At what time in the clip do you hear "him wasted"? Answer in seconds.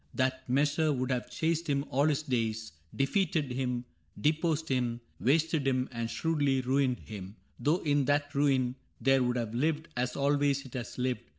4.67-5.67